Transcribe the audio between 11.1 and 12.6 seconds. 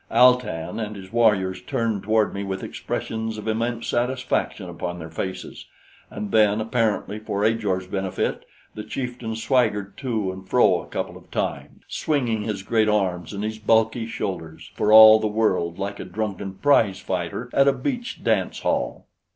of times, swinging